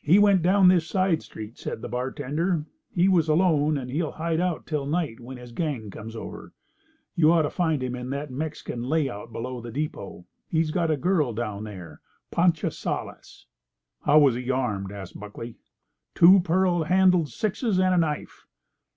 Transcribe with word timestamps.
"He 0.00 0.20
went 0.20 0.42
down 0.42 0.68
this 0.68 0.86
side 0.86 1.24
street," 1.24 1.58
said 1.58 1.82
the 1.82 1.88
bartender. 1.88 2.66
"He 2.92 3.08
was 3.08 3.28
alone, 3.28 3.76
and 3.76 3.90
he'll 3.90 4.12
hide 4.12 4.38
out 4.38 4.64
till 4.64 4.86
night 4.86 5.18
when 5.18 5.38
his 5.38 5.50
gang 5.50 5.90
comes 5.90 6.14
over. 6.14 6.52
You 7.16 7.32
ought 7.32 7.42
to 7.42 7.50
find 7.50 7.82
him 7.82 7.96
in 7.96 8.10
that 8.10 8.30
Mexican 8.30 8.84
lay 8.84 9.10
out 9.10 9.32
below 9.32 9.60
the 9.60 9.72
depot. 9.72 10.24
He's 10.48 10.70
got 10.70 10.92
a 10.92 10.96
girl 10.96 11.32
down 11.32 11.64
there—Pancha 11.64 12.70
Sales." 12.70 13.46
"How 14.04 14.20
was 14.20 14.36
he 14.36 14.48
armed?" 14.52 14.92
asked 14.92 15.18
Buckley. 15.18 15.56
"Two 16.14 16.38
pearl 16.38 16.84
handled 16.84 17.30
sixes, 17.30 17.80
and 17.80 17.92
a 17.92 17.98
knife." 17.98 18.46